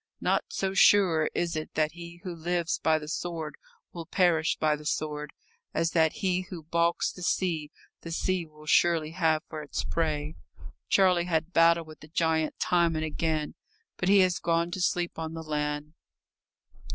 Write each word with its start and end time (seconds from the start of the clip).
Not 0.19 0.45
so 0.49 0.73
sure 0.73 1.29
is 1.35 1.55
it 1.55 1.75
that 1.75 1.91
he 1.91 2.21
who 2.23 2.33
lives 2.35 2.79
by 2.79 2.97
the 2.97 3.07
sword 3.07 3.53
will 3.93 4.07
perish 4.07 4.57
by 4.59 4.75
the 4.75 4.83
sword, 4.83 5.31
as 5.75 5.91
that 5.91 6.11
he 6.25 6.47
who 6.49 6.63
baulks 6.63 7.11
the 7.13 7.21
sea 7.21 7.69
the 8.01 8.11
sea 8.11 8.43
will 8.47 8.65
surely 8.65 9.11
have 9.11 9.43
for 9.47 9.61
its 9.61 9.83
prey. 9.83 10.33
Charlie 10.89 11.25
had 11.25 11.53
battled 11.53 11.85
with 11.85 11.99
the 11.99 12.07
giant 12.07 12.57
time 12.59 12.95
and 12.95 13.05
again, 13.05 13.53
but 13.97 14.09
he 14.09 14.21
has 14.21 14.39
gone 14.39 14.71
to 14.71 14.81
sleep 14.81 15.19
on 15.19 15.35
the 15.35 15.43
land. 15.43 15.93